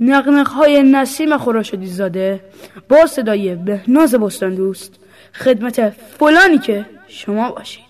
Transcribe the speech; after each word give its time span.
نقنق 0.00 0.48
های 0.48 0.82
نسیم 0.82 1.38
خوراشدی 1.38 1.86
زاده 1.86 2.40
با 2.88 3.06
صدای 3.06 3.54
بهناز 3.54 4.14
بستان 4.14 4.54
دوست 4.54 4.94
خدمت 5.32 5.90
فلانی 5.90 6.58
که 6.58 6.86
شما 7.08 7.50
باشید. 7.50 7.84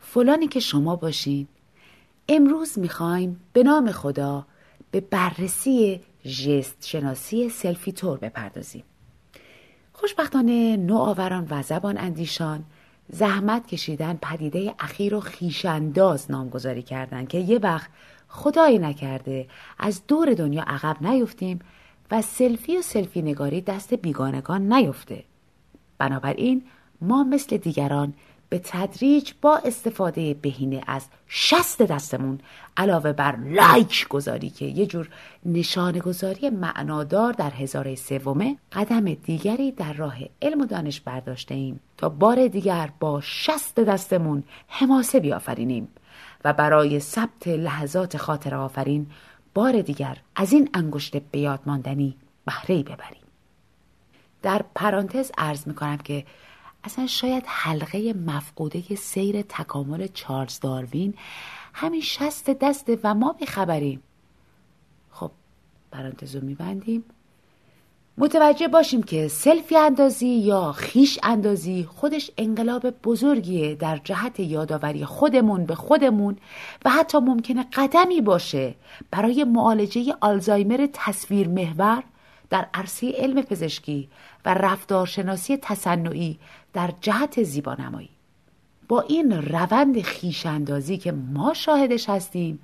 فلانی 0.00 0.48
که 0.48 0.60
شما 0.60 0.96
باشید. 0.96 1.48
امروز 2.28 2.78
می‌خوایم 2.78 3.40
به 3.52 3.62
نام 3.62 3.92
خدا 3.92 4.46
به 4.90 5.00
بررسی 5.00 6.00
ژست 6.26 6.86
شناسی 6.86 7.48
سلفی 7.48 7.92
تور 7.92 8.18
بپردازیم. 8.18 8.84
خوشبختانه 10.00 10.76
نوآوران 10.76 11.46
و 11.50 11.62
زبان 11.62 11.98
اندیشان 11.98 12.64
زحمت 13.08 13.66
کشیدن 13.66 14.18
پدیده 14.22 14.74
اخیر 14.78 15.14
و 15.14 15.20
خیشانداز 15.20 16.30
نامگذاری 16.30 16.82
کردند 16.82 17.28
که 17.28 17.38
یه 17.38 17.58
وقت 17.58 17.90
خدایی 18.28 18.78
نکرده 18.78 19.46
از 19.78 20.02
دور 20.08 20.34
دنیا 20.34 20.62
عقب 20.66 20.96
نیفتیم 21.06 21.58
و 22.10 22.22
سلفی 22.22 22.76
و 22.76 22.82
سلفی 22.82 23.22
نگاری 23.22 23.60
دست 23.60 23.94
بیگانگان 23.94 24.72
نیفته. 24.72 25.24
بنابراین 25.98 26.62
ما 27.00 27.24
مثل 27.24 27.56
دیگران 27.56 28.14
به 28.50 28.60
تدریج 28.64 29.32
با 29.42 29.56
استفاده 29.56 30.34
بهینه 30.34 30.80
از 30.86 31.06
شست 31.28 31.82
دستمون 31.82 32.38
علاوه 32.76 33.12
بر 33.12 33.36
لایک 33.36 34.08
گذاری 34.08 34.50
که 34.50 34.64
یه 34.64 34.86
جور 34.86 35.08
نشانه 35.46 36.00
گذاری 36.00 36.50
معنادار 36.50 37.32
در 37.32 37.50
هزاره 37.50 37.94
سومه 37.94 38.56
قدم 38.72 39.14
دیگری 39.14 39.72
در 39.72 39.92
راه 39.92 40.16
علم 40.42 40.60
و 40.60 40.66
دانش 40.66 41.00
برداشته 41.00 41.54
ایم 41.54 41.80
تا 41.96 42.08
بار 42.08 42.48
دیگر 42.48 42.90
با 43.00 43.20
شست 43.20 43.80
دستمون 43.80 44.42
حماسه 44.68 45.20
بیافرینیم 45.20 45.88
و 46.44 46.52
برای 46.52 47.00
ثبت 47.00 47.48
لحظات 47.48 48.16
خاطر 48.16 48.54
آفرین 48.54 49.06
بار 49.54 49.82
دیگر 49.82 50.16
از 50.36 50.52
این 50.52 50.70
انگشت 50.74 51.16
بیاد 51.16 51.60
ماندنی 51.66 52.16
بهره 52.46 52.82
ببریم. 52.82 53.22
در 54.42 54.64
پرانتز 54.74 55.32
ارز 55.38 55.68
می‌کنم 55.68 55.96
که 55.96 56.24
اصلا 56.84 57.06
شاید 57.06 57.44
حلقه 57.46 58.12
مفقوده 58.12 58.96
سیر 58.96 59.42
تکامل 59.42 60.06
چارلز 60.06 60.60
داروین 60.60 61.14
همین 61.74 62.00
شست 62.00 62.50
دسته 62.50 62.98
و 63.04 63.14
ما 63.14 63.32
بیخبریم 63.32 64.02
خب 65.10 65.30
پرانتزو 65.92 66.40
میبندیم. 66.40 67.04
متوجه 68.18 68.68
باشیم 68.68 69.02
که 69.02 69.28
سلفی 69.28 69.76
اندازی 69.76 70.28
یا 70.28 70.72
خیش 70.72 71.18
اندازی 71.22 71.88
خودش 71.90 72.30
انقلاب 72.38 72.90
بزرگیه 72.90 73.74
در 73.74 74.00
جهت 74.04 74.40
یادآوری 74.40 75.04
خودمون 75.04 75.66
به 75.66 75.74
خودمون 75.74 76.36
و 76.84 76.90
حتی 76.90 77.18
ممکنه 77.18 77.66
قدمی 77.72 78.20
باشه 78.20 78.74
برای 79.10 79.44
معالجه 79.44 80.14
آلزایمر 80.20 80.88
تصویر 80.92 81.48
محور 81.48 82.02
در 82.50 82.66
عرصه 82.74 83.12
علم 83.16 83.42
پزشکی 83.42 84.08
و 84.44 84.54
رفتارشناسی 84.54 85.56
تصنعی 85.56 86.38
در 86.72 86.90
جهت 87.00 87.42
زیبانمایی. 87.42 88.10
با 88.88 89.00
این 89.00 89.32
روند 89.32 90.00
خیشاندازی 90.00 90.98
که 90.98 91.12
ما 91.12 91.54
شاهدش 91.54 92.08
هستیم 92.08 92.60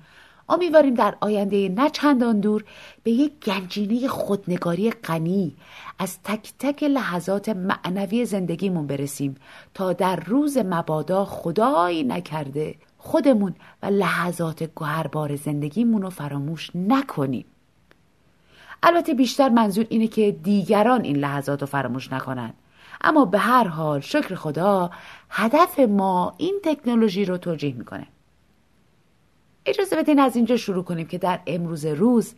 امیدواریم 0.49 0.93
در 0.93 1.15
آینده 1.19 1.69
نه 1.69 1.89
چندان 1.89 2.39
دور 2.39 2.63
به 3.03 3.11
یک 3.11 3.31
گنجینه 3.45 4.07
خودنگاری 4.07 4.91
غنی 4.91 5.55
از 5.99 6.21
تک 6.23 6.53
تک 6.59 6.83
لحظات 6.83 7.49
معنوی 7.49 8.25
زندگیمون 8.25 8.87
برسیم 8.87 9.35
تا 9.73 9.93
در 9.93 10.15
روز 10.15 10.57
مبادا 10.57 11.25
خدایی 11.25 12.03
نکرده 12.03 12.75
خودمون 12.97 13.55
و 13.83 13.85
لحظات 13.85 14.63
گوهربار 14.63 15.35
زندگیمون 15.35 16.01
رو 16.01 16.09
فراموش 16.09 16.71
نکنیم. 16.75 17.45
البته 18.83 19.13
بیشتر 19.13 19.49
منظور 19.49 19.85
اینه 19.89 20.07
که 20.07 20.31
دیگران 20.31 21.03
این 21.03 21.15
لحظات 21.17 21.61
رو 21.61 21.67
فراموش 21.67 22.13
نکنن. 22.13 22.53
اما 23.01 23.25
به 23.25 23.39
هر 23.39 23.67
حال 23.67 23.99
شکر 23.99 24.35
خدا 24.35 24.91
هدف 25.29 25.79
ما 25.79 26.33
این 26.37 26.59
تکنولوژی 26.63 27.25
رو 27.25 27.37
توجیه 27.37 27.73
می‌کنه. 27.73 28.07
اجازه 29.65 29.95
بدین 29.95 30.19
از 30.19 30.35
اینجا 30.35 30.57
شروع 30.57 30.83
کنیم 30.83 31.07
که 31.07 31.17
در 31.17 31.39
امروز 31.47 31.85
روز 31.85 32.33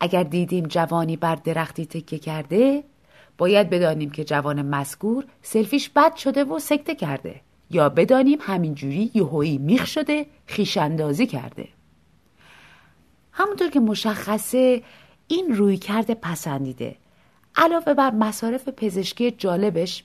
اگر 0.00 0.22
دیدیم 0.22 0.66
جوانی 0.66 1.16
بر 1.16 1.34
درختی 1.34 1.86
تکه 1.86 2.18
کرده 2.18 2.84
باید 3.38 3.70
بدانیم 3.70 4.10
که 4.10 4.24
جوان 4.24 4.62
مسکور 4.62 5.24
سلفیش 5.42 5.88
بد 5.88 6.16
شده 6.16 6.44
و 6.44 6.58
سکته 6.58 6.94
کرده 6.94 7.40
یا 7.70 7.88
بدانیم 7.88 8.38
همینجوری 8.40 9.10
یهویی 9.14 9.58
میخ 9.58 9.86
شده 9.86 10.26
خیشاندازی 10.46 11.26
کرده. 11.26 11.68
همونطور 13.32 13.70
که 13.70 13.80
مشخصه 13.80 14.82
این 15.28 15.56
روی 15.56 15.76
کرده 15.76 16.14
پسندیده. 16.14 16.96
علاوه 17.56 17.94
بر 17.94 18.10
مصارف 18.10 18.68
پزشکی 18.68 19.30
جالبش 19.30 20.04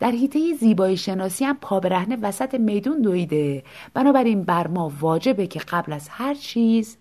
در 0.00 0.10
حیطه 0.10 0.54
زیبایی 0.54 0.96
شناسی 0.96 1.44
هم 1.44 1.56
پا 1.60 1.80
وسط 2.22 2.54
میدون 2.54 3.02
دویده 3.02 3.62
بنابراین 3.94 4.42
بر 4.42 4.66
ما 4.66 4.92
واجبه 5.00 5.46
که 5.46 5.60
قبل 5.60 5.92
از 5.92 6.08
هر 6.08 6.34
چیز 6.34 6.96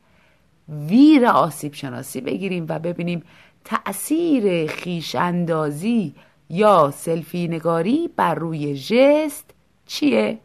ویر 0.70 1.26
آسیب 1.26 1.74
شناسی 1.74 2.22
بگیریم 2.22 2.66
و 2.70 2.80
ببینیم 2.80 3.24
تأثیر 3.66 4.68
خیش 4.68 5.16
اندازی 5.16 6.16
یا 6.50 6.92
سلفی 6.92 7.48
نگاری 7.48 8.10
بر 8.16 8.36
روی 8.36 8.78
جست 8.78 9.54
چیه؟ 9.86 10.40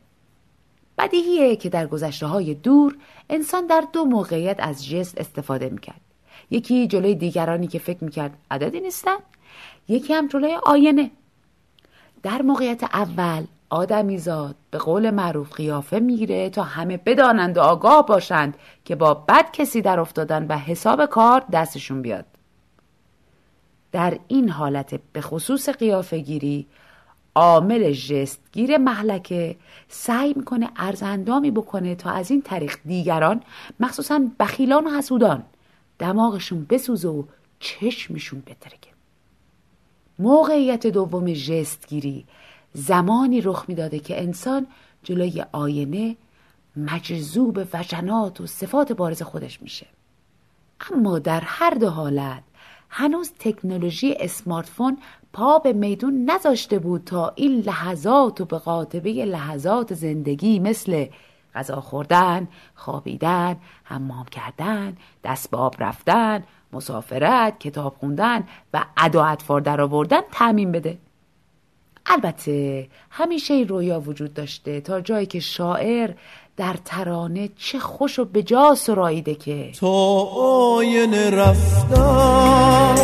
بدیهیه 0.98 1.56
که 1.56 1.68
در 1.68 1.86
گذشته 1.86 2.26
های 2.26 2.54
دور 2.54 2.96
انسان 3.30 3.66
در 3.66 3.84
دو 3.92 4.04
موقعیت 4.04 4.56
از 4.58 4.88
جست 4.88 5.18
استفاده 5.18 5.68
می‌کرد 5.68 6.00
یکی 6.50 6.86
جلوی 6.86 7.14
دیگرانی 7.14 7.66
که 7.66 7.78
فکر 7.78 8.04
می‌کرد 8.04 8.38
عددی 8.50 8.80
نیستن 8.80 9.16
یکی 9.88 10.14
هم 10.14 10.26
جلوی 10.28 10.58
آینه. 10.66 11.10
در 12.22 12.42
موقعیت 12.42 12.84
اول 12.84 13.44
آدمیزاد 13.70 14.54
به 14.70 14.78
قول 14.78 15.10
معروف 15.10 15.52
قیافه 15.52 15.98
می‌گیره 15.98 16.50
تا 16.50 16.62
همه 16.62 16.96
بدانند 16.96 17.56
و 17.56 17.60
آگاه 17.60 18.06
باشند 18.06 18.56
که 18.84 18.96
با 18.96 19.14
بد 19.14 19.50
کسی 19.52 19.82
در 19.82 20.00
افتادن 20.00 20.46
و 20.46 20.58
حساب 20.58 21.06
کار 21.06 21.44
دستشون 21.52 22.02
بیاد. 22.02 22.24
در 23.92 24.18
این 24.28 24.48
حالت 24.48 25.00
به 25.12 25.20
خصوص 25.20 25.68
قیافه 25.68 26.18
گیری 26.18 26.66
عامل 27.34 27.92
جستگیر 27.92 28.78
محلکه 28.78 29.56
سعی 29.88 30.34
می‌کنه 30.36 30.70
ارزندامی 30.76 31.50
بکنه 31.50 31.94
تا 31.94 32.10
از 32.10 32.30
این 32.30 32.42
طریق 32.42 32.76
دیگران 32.84 33.42
مخصوصا 33.80 34.20
بخیلان 34.40 34.86
و 34.86 34.90
حسودان 34.90 35.42
دماغشون 35.98 36.66
بسوزه 36.70 37.08
و 37.08 37.24
چشمشون 37.60 38.40
بترکه. 38.40 38.90
موقعیت 40.18 40.86
دوم 40.86 41.32
جستگیری 41.32 42.24
زمانی 42.72 43.40
رخ 43.40 43.64
می‌داده 43.68 43.98
که 43.98 44.22
انسان 44.22 44.66
جلوی 45.02 45.44
آینه 45.52 46.16
مجذوب 46.76 47.66
وجنات 47.72 48.40
و 48.40 48.46
صفات 48.46 48.92
بارز 48.92 49.22
خودش 49.22 49.62
میشه. 49.62 49.86
اما 50.92 51.18
در 51.18 51.40
هر 51.40 51.70
دو 51.70 51.90
حالت 51.90 52.42
هنوز 52.90 53.32
تکنولوژی 53.38 54.14
اسمارتفون 54.20 54.98
پا 55.32 55.58
به 55.58 55.72
میدون 55.72 56.30
نذاشته 56.30 56.78
بود 56.78 57.04
تا 57.04 57.32
این 57.36 57.60
لحظات 57.60 58.40
و 58.40 58.44
به 58.44 58.58
قاطبه 58.58 59.10
لحظات 59.10 59.94
زندگی 59.94 60.58
مثل 60.58 61.06
غذا 61.56 61.80
خوردن، 61.80 62.48
خوابیدن، 62.74 63.56
حمام 63.84 64.24
کردن، 64.24 64.96
دست 65.24 65.50
به 65.50 65.56
آب 65.56 65.74
رفتن، 65.78 66.44
مسافرت، 66.72 67.58
کتاب 67.60 67.96
خوندن 68.00 68.44
و 68.74 68.84
ادا 68.96 69.24
اطفار 69.24 69.60
در 69.60 69.80
آوردن 69.80 70.20
تعمین 70.32 70.72
بده. 70.72 70.98
البته 72.06 72.88
همیشه 73.10 73.64
رویا 73.68 74.00
وجود 74.00 74.34
داشته 74.34 74.80
تا 74.80 75.00
جایی 75.00 75.26
که 75.26 75.40
شاعر 75.40 76.10
در 76.56 76.74
ترانه 76.84 77.48
چه 77.56 77.78
خوش 77.78 78.18
و 78.18 78.24
بجا 78.24 78.74
سراییده 78.74 79.34
که 79.34 79.72
تا 79.80 80.22
آینه 80.76 81.30
رفتم 81.30 82.96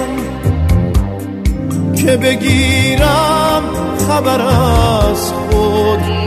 که 1.96 2.16
بگیرم 2.16 3.62
خبر 3.98 4.40
از 4.40 5.32
خود 5.32 6.21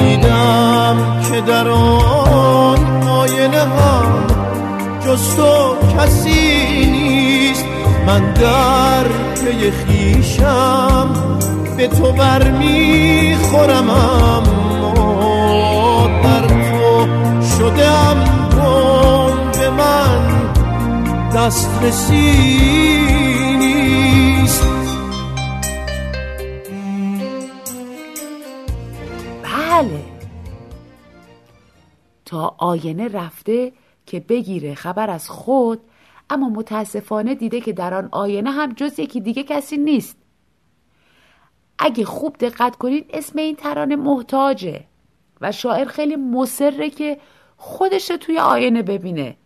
دیدم 0.00 0.96
که 1.30 1.40
در 1.40 1.68
آن 1.68 3.08
آینه 3.08 3.60
هم 3.60 4.26
جز 5.06 5.36
تو 5.36 5.76
کسی 5.98 6.86
نیست. 6.90 7.64
من 8.06 8.34
در 8.34 9.04
پی 9.34 9.70
خیشم 9.70 11.08
به 11.76 11.88
تو 11.88 12.12
برمیخورم 12.12 13.90
اما 13.90 14.90
در 16.22 16.46
تو 16.46 17.06
شدم 17.58 18.16
به 19.58 19.70
من 19.70 20.20
دسترسی 21.34 22.32
نیست. 23.58 24.79
تا 32.30 32.54
آینه 32.58 33.08
رفته 33.08 33.72
که 34.06 34.20
بگیره 34.20 34.74
خبر 34.74 35.10
از 35.10 35.30
خود 35.30 35.80
اما 36.30 36.48
متاسفانه 36.48 37.34
دیده 37.34 37.60
که 37.60 37.72
در 37.72 37.94
آن 37.94 38.08
آینه 38.12 38.50
هم 38.50 38.72
جز 38.72 38.98
یکی 38.98 39.20
دیگه 39.20 39.42
کسی 39.42 39.76
نیست. 39.76 40.16
اگه 41.78 42.04
خوب 42.04 42.36
دقت 42.38 42.76
کنید 42.76 43.06
اسم 43.10 43.38
این 43.38 43.56
ترانه 43.56 43.96
محتاجه 43.96 44.84
و 45.40 45.52
شاعر 45.52 45.84
خیلی 45.84 46.16
مصره 46.16 46.90
که 46.90 47.20
خودش 47.56 48.06
توی 48.06 48.38
آینه 48.38 48.82
ببینه. 48.82 49.36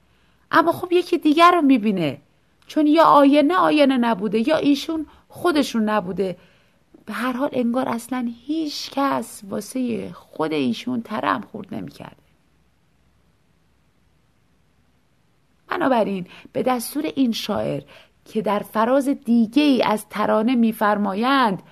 اما 0.51 0.73
خب 0.73 0.93
یکی 0.93 1.19
دیگر 1.19 1.51
رو 1.51 1.63
می‌بینه. 1.63 2.21
چون 2.67 2.87
یا 2.87 3.05
آینه 3.05 3.55
آینه 3.55 3.97
نبوده 3.99 4.49
یا 4.49 4.57
ایشون 4.57 5.07
خودشون 5.29 5.89
نبوده. 5.89 6.37
به 7.07 7.13
هر 7.13 7.33
حال 7.33 7.51
انگار 7.53 7.89
اصلا 7.89 8.33
هیچ 8.47 8.91
کس 8.91 9.43
واسه 9.49 10.13
خود 10.13 10.53
ایشون 10.53 11.03
ترم 11.03 11.41
خورد 11.41 11.75
نمی‌کرده 11.75 12.24
بنابراین 15.75 16.26
به 16.53 16.62
دستور 16.62 17.05
این 17.17 17.32
شاعر 17.32 17.82
که 18.25 18.43
در 18.43 18.59
فراز 18.59 19.09
دیگه 19.09 19.62
ای 19.62 19.82
از 19.82 20.06
ترانه 20.09 20.55
میفرمایند 20.55 21.62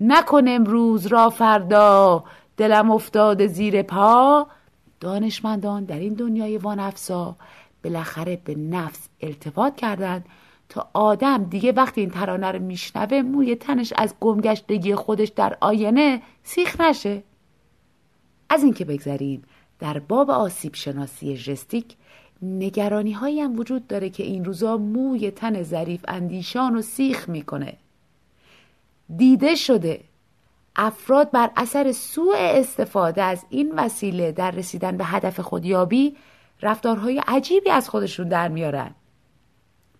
نکن 0.00 0.48
امروز 0.48 1.06
را 1.06 1.30
فردا 1.30 2.24
دلم 2.56 2.90
افتاده 2.90 3.46
زیر 3.46 3.82
پا. 3.82 4.46
دانشمندان 5.00 5.84
در 5.84 5.98
این 5.98 6.14
دنیای 6.14 6.58
وانفسا 6.58 7.36
بالاخره 7.84 8.40
به 8.44 8.54
نفس 8.54 9.08
التفات 9.20 9.76
کردند 9.76 10.26
تا 10.68 10.88
آدم 10.92 11.44
دیگه 11.44 11.72
وقتی 11.72 12.00
این 12.00 12.10
ترانه 12.10 12.46
رو 12.52 12.58
میشنوه 12.58 13.22
موی 13.22 13.54
تنش 13.54 13.92
از 13.96 14.14
گمگشتگی 14.20 14.94
خودش 14.94 15.28
در 15.28 15.56
آینه 15.60 16.22
سیخ 16.42 16.80
نشه. 16.80 17.22
از 18.50 18.62
اینکه 18.62 18.84
بگذریم 18.84 19.42
در 19.78 19.98
باب 19.98 20.30
آسیب 20.30 20.74
شناسی 20.74 21.36
ژستیک 21.36 21.96
نگرانی 22.42 23.12
هایی 23.12 23.40
هم 23.40 23.58
وجود 23.58 23.86
داره 23.86 24.10
که 24.10 24.22
این 24.22 24.44
روزا 24.44 24.76
موی 24.76 25.30
تن 25.30 25.62
ظریف 25.62 26.04
اندیشان 26.08 26.76
و 26.76 26.82
سیخ 26.82 27.28
می‌کنه. 27.28 27.76
دیده 29.16 29.54
شده. 29.54 30.00
افراد 30.76 31.30
بر 31.30 31.50
اثر 31.56 31.92
سوء 31.92 32.36
استفاده 32.36 33.22
از 33.22 33.44
این 33.50 33.72
وسیله 33.76 34.32
در 34.32 34.50
رسیدن 34.50 34.96
به 34.96 35.04
هدف 35.04 35.40
خودیابی 35.40 36.16
رفتارهای 36.62 37.22
عجیبی 37.26 37.70
از 37.70 37.88
خودشون 37.88 38.28
در 38.28 38.48
میارن. 38.48 38.94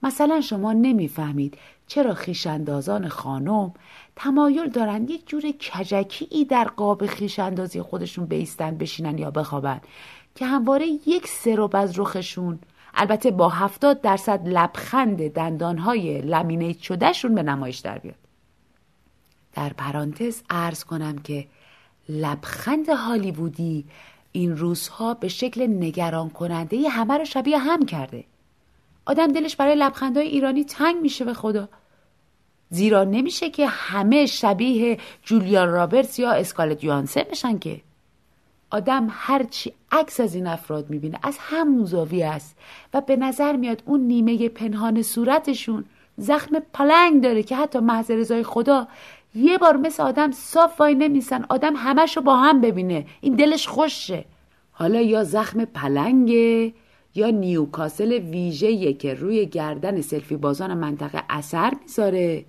مثلا 0.03 0.41
شما 0.41 0.73
نمی‌فهمید 0.73 1.59
چرا 1.87 2.15
خیشندازان 2.15 3.09
خانم 3.09 3.73
تمایل 4.17 4.69
دارند 4.69 5.11
یک 5.11 5.29
جور 5.29 5.43
کجکی 5.43 6.45
در 6.45 6.65
قاب 6.65 7.07
خیشندازی 7.07 7.83
خودشون 7.83 8.27
بیستن 8.27 8.79
بشینن 8.79 9.19
یا 9.19 9.31
بخوابن. 9.31 9.81
که 10.41 10.47
همواره 10.47 10.87
یک 11.07 11.27
سروب 11.27 11.77
از 11.77 11.99
رخشون 11.99 12.59
البته 12.95 13.31
با 13.31 13.49
هفتاد 13.49 14.01
درصد 14.01 14.49
لبخند 14.49 15.29
دندانهای 15.29 16.21
لمینیت 16.21 16.79
شدهشون 16.79 17.35
به 17.35 17.43
نمایش 17.43 17.79
در 17.79 17.99
بیاد. 17.99 18.15
در 19.55 19.69
پرانتز 19.69 20.43
ارز 20.51 20.85
کنم 20.85 21.19
که 21.19 21.47
لبخند 22.09 22.89
هالیوودی 22.89 23.85
این 24.33 24.57
روزها 24.57 25.15
به 25.15 25.29
شکل 25.29 25.67
نگران 25.67 26.31
کننده 26.31 26.89
همه 26.89 27.19
رو 27.19 27.25
شبیه 27.25 27.59
هم 27.59 27.87
کرده. 27.87 28.25
آدم 29.07 29.27
دلش 29.27 29.57
برای 29.57 29.75
لبخندهای 29.75 30.27
ایرانی 30.27 30.65
تنگ 30.65 30.97
میشه 31.03 31.25
به 31.25 31.35
خدا. 31.35 31.69
زیرا 32.71 33.05
نمیشه 33.05 33.51
که 33.51 33.67
همه 33.67 34.27
شبیه 34.27 34.99
جولیان 35.23 35.69
رابرتس 35.69 36.19
یا 36.19 36.33
اسکالت 36.33 36.85
یوانسن 36.85 37.23
بشن 37.31 37.59
که 37.59 37.81
آدم 38.71 39.07
هرچی 39.11 39.73
عکس 39.93 40.21
از 40.21 40.35
این 40.35 40.47
افراد 40.47 40.91
می‌بینه 40.91 41.19
از 41.23 41.37
همون 41.41 41.85
زاویه 41.85 42.27
است 42.27 42.57
و 42.95 43.01
به 43.01 43.17
نظر 43.17 43.57
میاد 43.57 43.83
اون 43.87 44.01
نیمه 44.01 44.49
پنهان 44.49 45.03
صورتشون 45.03 45.85
زخم 46.17 46.59
پلنگ 46.73 47.23
داره 47.23 47.43
که 47.43 47.57
حتی 47.57 47.79
محض 47.79 48.11
رضای 48.11 48.43
خدا 48.43 48.89
یه 49.35 49.59
بار 49.59 49.77
مثل 49.77 50.03
آدم 50.03 50.31
صاف 50.31 50.81
وای 50.81 50.95
نمیسن 50.95 51.45
آدم 51.49 51.77
همش 51.77 52.17
رو 52.17 52.23
با 52.23 52.37
هم 52.37 52.61
ببینه 52.61 53.07
این 53.21 53.35
دلش 53.35 53.69
خوشه. 53.69 54.25
حالا 54.73 55.01
یا 55.01 55.25
زخم 55.25 55.65
پلنگه 55.65 56.73
یا 57.15 57.31
نیوکاسل 57.31 58.13
ویژه‌ایه 58.13 58.93
که 58.93 59.15
روی 59.15 59.47
گردن 59.47 60.01
سلفی 60.01 60.37
بازان 60.37 60.75
منطقه 60.75 61.23
اثر 61.29 61.73
می‌ذاره 61.83 62.45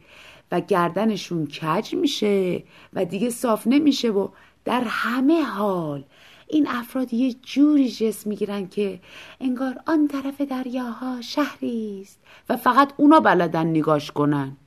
و 0.51 0.59
گردنشون 0.59 1.47
کج 1.47 1.95
میشه 1.95 2.63
و 2.94 3.06
دیگه 3.06 3.29
صاف 3.29 3.67
نمیشه 3.67 4.09
و 4.09 4.27
در 4.65 4.83
همه 4.85 5.43
حال 5.43 6.03
این 6.47 6.67
افراد 6.67 7.13
یه 7.13 7.33
جوری 7.33 7.89
جسم 7.89 8.29
می‌گیرن 8.29 8.67
که 8.67 8.99
انگار 9.39 9.79
آن 9.87 10.07
طرف 10.07 10.41
دریاها 10.41 11.21
شهری 11.21 12.01
است 12.01 12.19
و 12.49 12.57
فقط 12.57 12.93
اونا 12.97 13.19
بلدن 13.19 13.67
نگاش 13.67 14.11
کنن. 14.11 14.57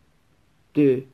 ده. 0.74 1.06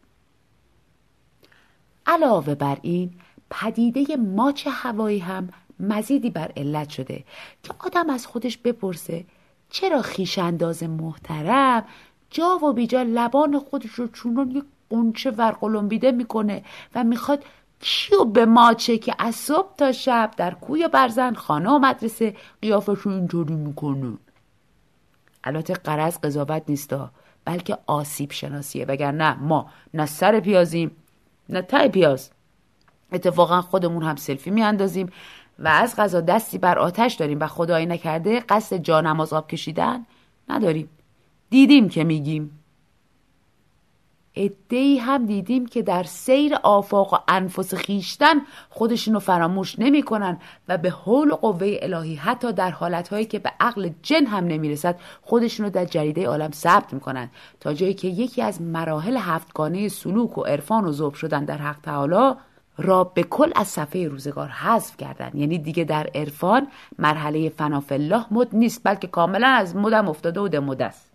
علاوه 2.07 2.55
بر 2.55 2.79
این 2.83 3.11
پدیده 3.51 4.17
ماچ 4.17 4.67
هوایی 4.71 5.19
هم 5.19 5.49
مزیدی 5.81 6.31
بر 6.31 6.53
علت 6.57 6.89
شده 6.91 7.25
که 7.63 7.75
آدم 7.79 8.11
از 8.11 8.27
خودش 8.27 8.59
بپرسه 8.59 9.25
چرا 9.71 10.03
خیشانداز 10.03 10.83
محترم؟ 10.83 11.85
جا 12.31 12.59
و 12.63 12.73
بیجا 12.73 13.03
لبان 13.03 13.59
خودش 13.59 13.91
رو 13.91 14.09
چونون 14.09 14.51
یک 14.51 14.65
قنچه 14.91 15.31
ورقلمبیده 15.31 16.13
می‌کنه 16.13 16.65
و 16.95 17.05
می‌خواد 17.05 17.45
کیو 17.81 18.25
به 18.25 18.47
ماچه 18.47 18.99
که 18.99 19.15
از 19.19 19.35
صبح 19.35 19.75
تا 19.77 19.93
شب 19.93 20.31
در 20.37 20.55
کوی 20.55 20.89
برزن 20.89 21.35
خانه 21.35 21.71
و 21.71 21.79
مدرسه 21.79 22.37
قیافشون 22.63 23.13
اینطوری 23.13 23.55
می‌کنه 23.55 24.19
البته 25.45 25.75
قرض 25.75 26.19
قضاوت 26.19 26.63
نیستا 26.69 27.11
بلکه 27.45 27.79
آسیب 27.87 28.33
شناسیه. 28.33 28.85
وگرنه 28.85 29.35
ما 29.35 29.71
نه 29.95 30.07
سر 30.07 30.41
پیازیم 30.41 30.91
نه 31.49 31.63
تای 31.63 31.89
پیاز. 31.89 32.31
اتفاقا 33.13 33.61
خودمون 33.61 34.03
هم 34.03 34.17
سلفی 34.17 34.51
میاندازیم 34.51 35.11
و 35.59 35.69
از 35.69 35.97
غذا 35.97 36.21
دستی 36.21 36.59
بر 36.59 36.79
آتش 36.79 37.15
داریم 37.15 37.41
و 37.41 37.47
خدایی 37.47 37.87
نکرده 37.87 38.41
قصد 38.41 38.77
جانماز 38.77 39.33
آب 39.33 39.49
کشیدن 39.49 40.07
نداریم. 40.49 40.89
دیدیم 41.51 41.89
که 41.89 42.05
میگیم. 42.05 42.60
ادهی 44.35 44.99
هم 44.99 45.27
دیدیم 45.27 45.67
که 45.67 45.83
در 45.83 46.03
سیر 46.03 46.55
آفاق 46.63 47.15
و 47.15 47.17
انفس 47.29 47.75
خیشتن 47.75 48.35
خودشونو 48.71 49.19
فراموش 49.19 49.79
نمی‌کنن 49.79 50.39
و 50.69 50.79
به 50.79 50.91
حول 50.91 51.31
و 51.31 51.37
قوه 51.37 51.79
الهی 51.83 52.15
حتی 52.15 52.53
در 52.53 52.71
حالتهایی 52.71 53.25
که 53.25 53.39
به 53.39 53.53
عقل 53.61 53.91
جن 54.03 54.27
هم 54.27 54.45
نمی‌رسد 54.45 55.01
خودشونو 55.23 55.71
در 55.71 55.85
جریده 55.85 56.27
عالم 56.27 56.51
ثبت 56.51 56.93
می‌کنن. 56.93 57.31
تا 57.61 57.75
جایی 57.75 57.95
که 57.95 58.09
یکی 58.09 58.43
از 58.43 58.63
مراحل 58.63 59.17
هفتگانه 59.17 59.89
سلوک 59.89 60.39
و 60.39 60.43
عرفان 60.43 60.85
و 60.85 60.93
ذوب 60.93 61.15
شدن 61.15 61.45
در 61.45 61.59
حق 61.59 61.81
تعالی 61.83 62.35
را 62.79 63.05
به 63.05 63.23
کل 63.23 63.51
از 63.57 63.69
صفحه 63.69 64.09
روزگار 64.09 64.49
حذف 64.49 64.97
کردن. 64.97 65.31
یعنی 65.35 65.59
دیگه 65.59 65.85
در 65.85 66.11
عرفان 66.15 66.67
مرحله 66.99 67.49
فناف 67.49 67.93
الله 67.93 68.25
مد 68.31 68.49
نیست 68.53 68.81
بلکه 68.85 69.07
کاملا 69.07 69.49
از 69.49 69.77
مدم 69.77 70.09
افتاده 70.09 70.41
و 70.41 70.49
دموده 70.49 70.85
است. 70.85 71.11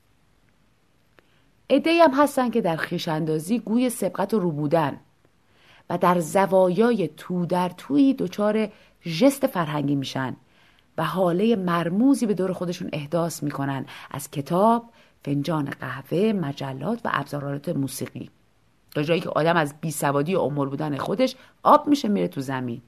ادهی 1.70 2.00
هم 2.00 2.12
هستن 2.12 2.50
که 2.50 2.62
در 2.62 2.76
خیشاندازی 2.76 3.60
گوی 3.60 3.90
سبقت 3.90 4.34
رو 4.34 4.52
بودن 4.52 5.00
و 5.90 5.98
در 5.98 6.20
زوایای 6.20 7.08
تو 7.08 7.46
در 7.46 7.70
توی 7.70 8.14
دچار 8.14 8.70
ژست 9.06 9.48
فرهنگی 9.48 9.96
میشن 9.96 10.36
و 10.98 11.04
حاله 11.04 11.56
مرموزی 11.56 12.26
به 12.26 12.34
دور 12.34 12.54
خودشون 12.54 12.90
احداث 12.94 13.44
می‌کنن 13.44 13.86
از 14.12 14.32
کتاب، 14.32 14.90
فنجان 15.26 15.70
قهوه، 15.80 16.34
مجلات 16.34 17.00
و 17.06 17.10
ابزارات 17.14 17.70
موسیقی. 17.70 18.30
تا 18.96 19.04
جایی 19.04 19.22
که 19.22 19.30
آدم 19.30 19.58
از 19.58 19.74
بی 19.82 19.92
سوادی 19.92 20.36
و 20.36 20.40
عمر 20.40 20.66
بودن 20.66 20.98
خودش 20.98 21.36
آب 21.64 21.88
میشه 21.88 22.08
میره 22.08 22.28
تو 22.28 22.42
زمین. 22.42 22.82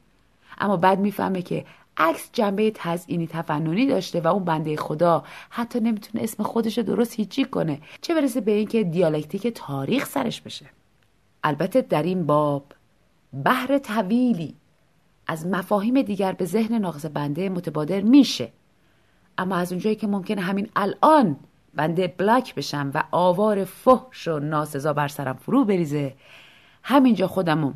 اما 0.57 0.77
بعد 0.77 0.99
می‌فهمه 0.99 1.41
که 1.41 1.65
عکس 1.97 2.29
جنبه 2.33 2.71
تزئینی 2.75 3.27
تفننی 3.27 3.87
داشته 3.87 4.21
و 4.21 4.27
اون 4.27 4.43
بنده 4.43 4.77
خدا 4.77 5.23
حتی 5.49 5.79
نمی‌تونه 5.79 6.23
اسم 6.23 6.43
خودش 6.43 6.79
درست 6.79 7.13
هیچی 7.15 7.45
کنه. 7.45 7.81
چه 8.01 8.13
برسه 8.15 8.41
به 8.41 8.51
اینکه 8.51 8.83
دیالکتیک 8.83 9.47
تاریخ 9.47 10.05
سرش 10.05 10.41
بشه. 10.41 10.65
البته 11.43 11.81
در 11.81 12.03
این 12.03 12.25
باب 12.25 12.73
بحر 13.43 13.77
طویلی 13.77 14.55
از 15.27 15.47
مفاهیم 15.47 16.01
دیگر 16.01 16.31
به 16.31 16.45
ذهن 16.45 16.75
ناقص 16.75 17.05
بنده 17.05 17.49
متبادر 17.49 18.01
میشه. 18.01 18.49
اما 19.37 19.55
از 19.55 19.71
اونجایی 19.71 19.95
که 19.95 20.07
ممکنه 20.07 20.41
همین 20.41 20.69
الان 20.75 21.37
بنده 21.75 22.07
بلاک 22.07 22.55
بشم 22.55 22.91
و 22.93 23.03
آوار 23.11 23.65
فحش 23.65 24.27
و 24.27 24.39
ناسزا 24.39 24.93
بر 24.93 25.07
سرم 25.07 25.33
فرو 25.33 25.65
بریزه 25.65 26.15
همینجا 26.83 27.27
خودمو 27.27 27.73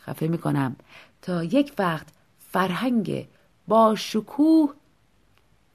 خفه 0.00 0.26
می‌کنم 0.26 0.76
تا 1.22 1.44
یک 1.44 1.72
وقت 1.78 2.06
فرهنگ 2.52 3.26
با 3.68 3.94
شکوه 3.94 4.74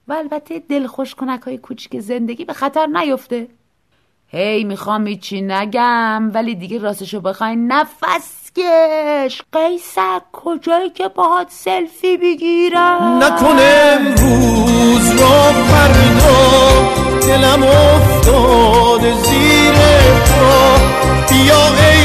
و 0.07 0.13
البته 0.13 0.59
دلخوش 0.59 1.15
کنک 1.15 1.41
های 1.41 1.57
کوچیک 1.57 1.99
زندگی 1.99 2.45
به 2.45 2.53
خطر 2.53 2.85
نیفته. 2.85 3.47
هی 4.27 4.63
می‌خوام 4.63 5.15
چی 5.15 5.41
نگم 5.41 6.31
ولی 6.33 6.55
دیگه 6.55 6.79
راستشو 6.79 7.21
بخواین 7.21 7.71
نفس 7.71 8.43
نیستش 8.57 9.41
قیصر 9.51 10.21
کجایی 10.33 10.89
که 10.89 11.07
باهات 11.07 11.47
سلفی 11.51 12.17
بگیرم؟ 12.17 13.23
نکنه 13.23 13.95
امروز 13.95 15.21
را 15.21 15.53
فردا 15.53 16.39
دلم 17.21 17.63
افتاده 17.63 19.13
زیر 19.13 19.73
پا 20.25 20.77
بیا 21.29 21.67
ای 21.67 22.02